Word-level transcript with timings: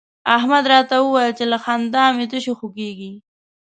احمد 0.37 0.63
راته 0.73 0.95
وويل 0.99 1.31
چې 1.39 1.45
له 1.51 1.57
خندا 1.63 2.05
مې 2.15 2.25
تشي 2.31 2.53
خوږېږي. 2.59 3.11